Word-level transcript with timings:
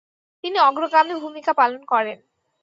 তিনি 0.43 0.57
অগ্রগামী 0.59 1.13
ভূমিকা 1.23 1.51
পালন 1.53 1.81
করেন। 1.85 2.19